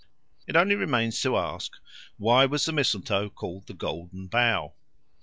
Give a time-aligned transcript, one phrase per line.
[0.47, 1.73] It only remains to ask,
[2.17, 4.73] Why was the mistletoe called the Golden Bough?